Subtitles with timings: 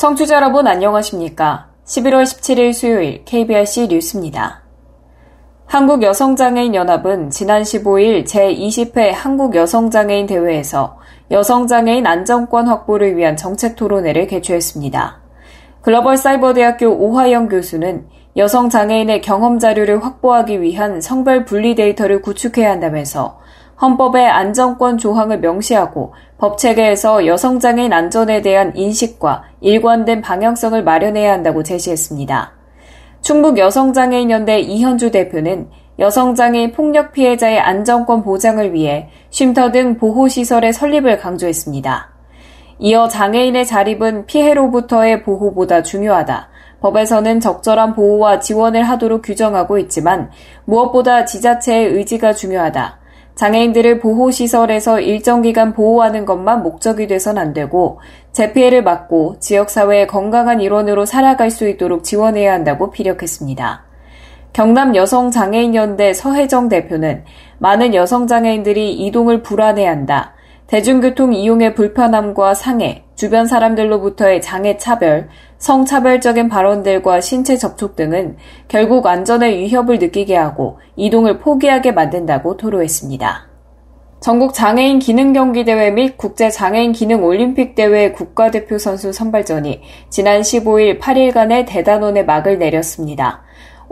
[0.00, 1.68] 청취자 여러분 안녕하십니까?
[1.84, 4.59] 11월 17일 수요일 KBRC 뉴스입니다.
[5.70, 10.98] 한국여성장애인연합은 지난 15일 제20회 한국여성장애인 대회에서
[11.30, 15.20] 여성장애인 안정권 확보를 위한 정책 토론회를 개최했습니다.
[15.82, 18.06] 글로벌 사이버대학교 오하영 교수는
[18.36, 23.38] 여성 장애인의 경험 자료를 확보하기 위한 성별 분리 데이터를 구축해야 한다면서
[23.80, 31.62] 헌법의 안정권 조항을 명시하고 법 체계에서 여성 장애인 안전에 대한 인식과 일관된 방향성을 마련해야 한다고
[31.62, 32.59] 제시했습니다.
[33.30, 35.68] 충북 여성장애인연대 이현주 대표는
[36.00, 42.10] 여성장애인 폭력 피해자의 안정권 보장을 위해 쉼터 등 보호시설의 설립을 강조했습니다.
[42.80, 46.48] 이어 장애인의 자립은 피해로부터의 보호보다 중요하다.
[46.80, 50.32] 법에서는 적절한 보호와 지원을 하도록 규정하고 있지만
[50.64, 52.99] 무엇보다 지자체의 의지가 중요하다.
[53.40, 57.98] 장애인들을 보호시설에서 일정 기간 보호하는 것만 목적이 돼선 안 되고
[58.32, 63.82] 재피해를 막고 지역사회의 건강한 일원으로 살아갈 수 있도록 지원해야 한다고 피력했습니다.
[64.52, 67.24] 경남 여성장애인연대 서혜정 대표는
[67.56, 70.34] 많은 여성장애인들이 이동을 불안해한다.
[70.70, 78.36] 대중교통 이용의 불편함과 상해, 주변 사람들로부터의 장애 차별, 성차별적인 발언들과 신체 접촉 등은
[78.68, 83.48] 결국 안전에 위협을 느끼게 하고 이동을 포기하게 만든다고 토로했습니다.
[84.20, 90.42] 전국 장애인 기능 경기 대회 및 국제 장애인 기능 올림픽 대회 국가대표 선수 선발전이 지난
[90.42, 93.42] 15일 8일간의 대단원에 막을 내렸습니다.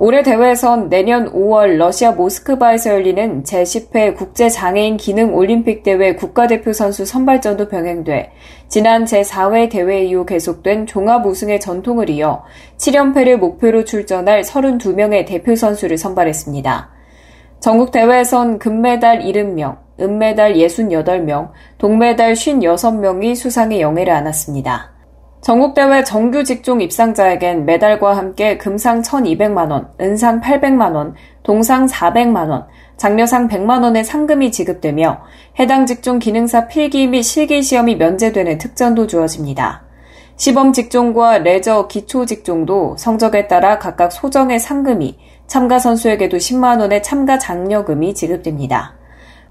[0.00, 7.68] 올해 대회에선 내년 5월 러시아 모스크바에서 열리는 제10회 국제장애인 기능 올림픽 대회 국가대표 선수 선발전도
[7.68, 8.30] 병행돼
[8.68, 12.44] 지난 제4회 대회 이후 계속된 종합 우승의 전통을 이어
[12.76, 16.90] 7연패를 목표로 출전할 32명의 대표 선수를 선발했습니다.
[17.58, 24.97] 전국 대회에선 금메달 70명, 은메달 68명, 동메달 56명이 수상의 영예를 안았습니다.
[25.40, 32.66] 전국대회 정규 직종 입상자에겐 메달과 함께 금상 1200만원, 은상 800만원, 동상 400만원,
[32.96, 35.20] 장려상 100만원의 상금이 지급되며
[35.60, 39.84] 해당 직종 기능사 필기 및 실기 시험이 면제되는 특전도 주어집니다.
[40.36, 48.14] 시범 직종과 레저 기초 직종도 성적에 따라 각각 소정의 상금이, 참가 선수에게도 10만원의 참가 장려금이
[48.14, 48.98] 지급됩니다.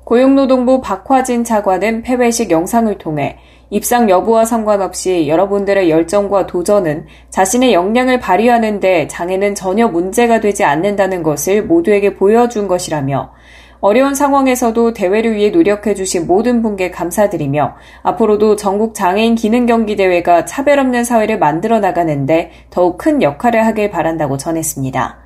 [0.04, 3.40] 고용노동부 박화진 차관은 폐회식 영상을 통해
[3.70, 11.66] 입상 여부와 상관없이 여러분들의 열정과 도전은 자신의 역량을 발휘하는데 장애는 전혀 문제가 되지 않는다는 것을
[11.66, 13.32] 모두에게 보여준 것이라며
[13.80, 20.46] 어려운 상황에서도 대회를 위해 노력해 주신 모든 분께 감사드리며 앞으로도 전국 장애인 기능 경기 대회가
[20.46, 25.20] 차별 없는 사회를 만들어 나가는데 더욱 큰 역할을 하길 바란다고 전했습니다.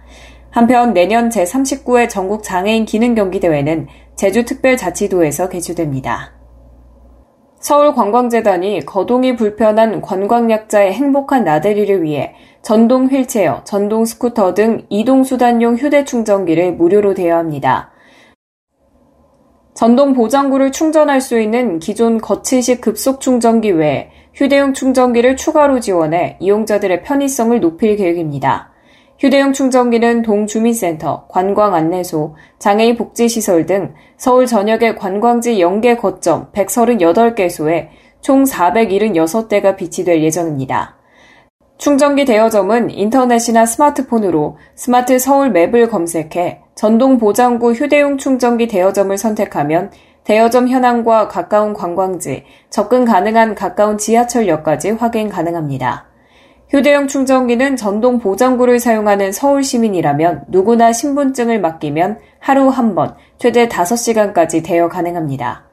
[0.49, 3.87] 한편 내년 제39회 전국 장애인 기능 경기 대회는
[4.17, 6.40] 제주특별자치도에서 개최됩니다.
[7.61, 12.33] 서울관광재단이 거동이 불편한 관광약자의 행복한 나들이를 위해
[12.63, 17.91] 전동 휠체어, 전동 스쿠터 등 이동수단용 휴대충전기를 무료로 대여합니다.
[19.75, 27.03] 전동 보장구를 충전할 수 있는 기존 거치식 급속 충전기 외에 휴대용 충전기를 추가로 지원해 이용자들의
[27.03, 28.71] 편의성을 높일 계획입니다.
[29.21, 37.89] 휴대용 충전기는 동주민센터, 관광안내소, 장애인 복지시설 등 서울 전역의 관광지 연계 거점 138개소에
[38.21, 40.97] 총 476대가 비치될 예정입니다.
[41.77, 49.91] 충전기 대여점은 인터넷이나 스마트폰으로 스마트 서울 맵을 검색해 전동 보장구 휴대용 충전기 대여점을 선택하면
[50.23, 56.10] 대여점 현황과 가까운 관광지, 접근 가능한 가까운 지하철역까지 확인 가능합니다.
[56.71, 64.63] 휴대용 충전기는 전동 보장구를 사용하는 서울 시민이라면 누구나 신분증을 맡기면 하루 한 번, 최대 5시간까지
[64.63, 65.65] 대여 가능합니다.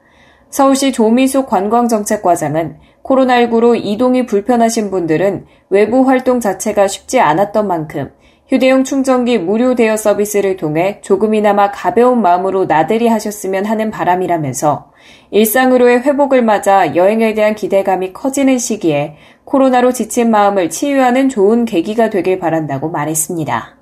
[0.49, 8.11] 서울시 조미숙 관광정책과장은 코로나19로 이동이 불편하신 분들은 외부 활동 자체가 쉽지 않았던 만큼
[8.49, 14.91] 휴대용 충전기 무료 대여 서비스를 통해 조금이나마 가벼운 마음으로 나들이 하셨으면 하는 바람이라면서
[15.29, 19.17] 일상으로의 회복을 맞아 여행에 대한 기대감이 커지는 시기에
[19.49, 23.77] 코로나로 지친 마음을 치유하는 좋은 계기가 되길 바란다고 말했습니다.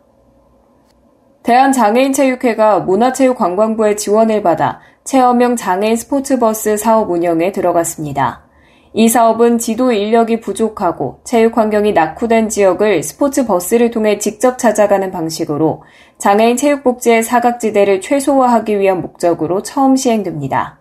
[1.44, 8.46] 대한장애인체육회가 문화체육관광부의 지원을 받아 체험형 장애인 스포츠버스 사업 운영에 들어갔습니다.
[8.94, 15.84] 이 사업은 지도 인력이 부족하고 체육 환경이 낙후된 지역을 스포츠 버스를 통해 직접 찾아가는 방식으로
[16.18, 20.80] 장애인 체육복지의 사각지대를 최소화하기 위한 목적으로 처음 시행됩니다.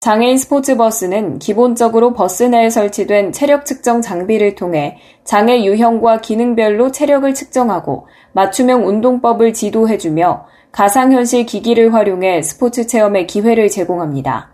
[0.00, 7.34] 장애인 스포츠 버스는 기본적으로 버스 내에 설치된 체력 측정 장비를 통해 장애 유형과 기능별로 체력을
[7.34, 14.52] 측정하고 맞춤형 운동법을 지도해주며 가상현실 기기를 활용해 스포츠 체험의 기회를 제공합니다.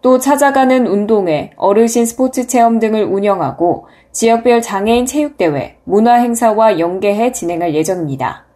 [0.00, 8.46] 또 찾아가는 운동회, 어르신 스포츠 체험 등을 운영하고 지역별 장애인 체육대회, 문화행사와 연계해 진행할 예정입니다.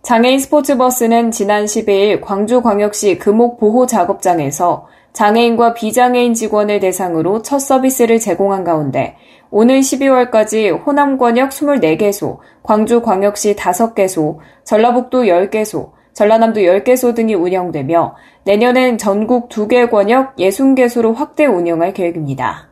[0.00, 4.86] 장애인 스포츠버스는 지난 12일 광주광역시 금옥보호작업장에서
[5.18, 9.16] 장애인과 비장애인 직원을 대상으로 첫 서비스를 제공한 가운데
[9.50, 19.90] 오늘 12월까지 호남권역 24개소, 광주광역시 5개소, 전라북도 10개소, 전라남도 10개소 등이 운영되며 내년엔 전국 2개
[19.90, 22.70] 권역 60개소로 확대 운영할 계획입니다.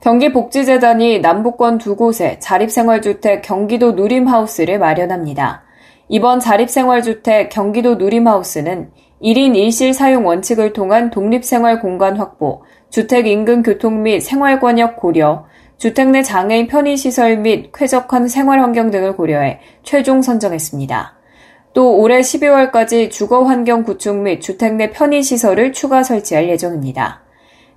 [0.00, 5.62] 경기복지재단이 남북권 두 곳에 자립생활주택 경기도 누림하우스를 마련합니다.
[6.08, 8.90] 이번 자립생활주택 경기도 누림하우스는
[9.22, 15.46] 1인 1실 사용 원칙을 통한 독립생활 공간 확보, 주택 인근 교통 및 생활 권역 고려,
[15.76, 21.18] 주택 내 장애인 편의시설 및 쾌적한 생활 환경 등을 고려해 최종 선정했습니다.
[21.72, 27.22] 또 올해 12월까지 주거 환경 구축 및 주택 내 편의시설을 추가 설치할 예정입니다.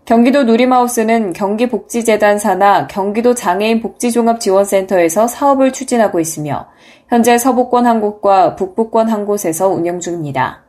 [0.06, 6.68] 경기도 누리마우스는 경기복지재단 산하 경기도 장애인 복지종합지원센터에서 사업을 추진하고 있으며
[7.08, 10.64] 현재 서부권 한 곳과 북부권 한 곳에서 운영 중입니다.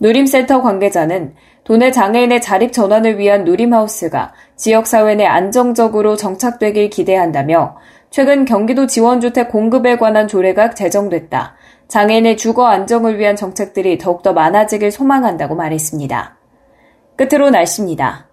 [0.00, 7.76] 누림센터 관계자는 도내 장애인의 자립 전환을 위한 누림하우스가 지역사회 내 안정적으로 정착되길 기대한다며
[8.08, 11.54] 최근 경기도 지원주택 공급에 관한 조례가 제정됐다.
[11.86, 16.36] 장애인의 주거 안정을 위한 정책들이 더욱더 많아지길 소망한다고 말했습니다.
[17.16, 18.29] 끝으로 날씨입니다.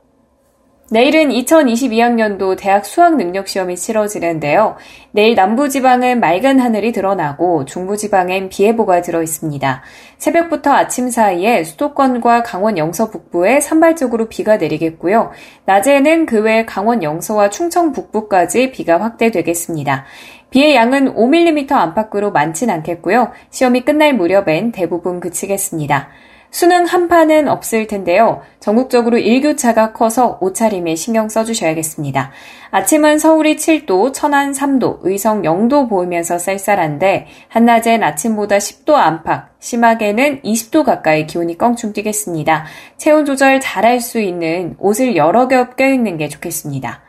[0.89, 4.77] 내일은 2022학년도 대학 수학 능력 시험이 치러지는데요.
[5.11, 9.83] 내일 남부지방은 맑은 하늘이 드러나고 중부지방엔 비 예보가 들어 있습니다.
[10.17, 15.31] 새벽부터 아침 사이에 수도권과 강원 영서 북부에 산발적으로 비가 내리겠고요.
[15.65, 20.05] 낮에는 그 외 강원 영서와 충청 북부까지 비가 확대되겠습니다.
[20.51, 23.31] 비의 양은 5mm 안팎으로 많진 않겠고요.
[23.49, 26.07] 시험이 끝날 무렵엔 대부분 그치겠습니다.
[26.49, 28.41] 수능 한파는 없을 텐데요.
[28.59, 32.31] 전국적으로 일교차가 커서 옷차림에 신경 써주셔야겠습니다.
[32.71, 40.83] 아침은 서울이 7도, 천안 3도, 의성 0도 보이면서 쌀쌀한데 한낮엔 아침보다 10도 안팎, 심하게는 20도
[40.83, 42.65] 가까이 기온이 껑충 뛰겠습니다.
[42.97, 47.06] 체온 조절 잘할 수 있는 옷을 여러 겹 껴입는 게 좋겠습니다.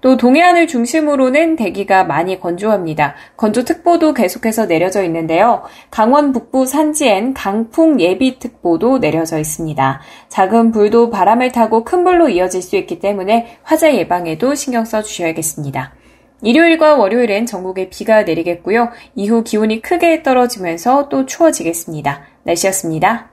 [0.00, 3.14] 또 동해안을 중심으로는 대기가 많이 건조합니다.
[3.36, 5.62] 건조특보도 계속해서 내려져 있는데요.
[5.90, 10.00] 강원 북부 산지엔 강풍 예비특보도 내려져 있습니다.
[10.28, 15.94] 작은 불도 바람을 타고 큰 불로 이어질 수 있기 때문에 화재 예방에도 신경 써 주셔야겠습니다.
[16.42, 18.88] 일요일과 월요일엔 전국에 비가 내리겠고요.
[19.14, 22.22] 이후 기온이 크게 떨어지면서 또 추워지겠습니다.
[22.44, 23.30] 날씨였습니다.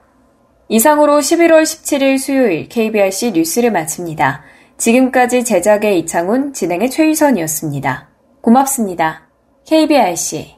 [0.68, 4.42] 이상으로 11월 17일 수요일 KBRC 뉴스를 마칩니다.
[4.78, 8.08] 지금까지 제작의 이창훈, 진행의 최유선이었습니다.
[8.40, 9.28] 고맙습니다.
[9.66, 10.56] KBRC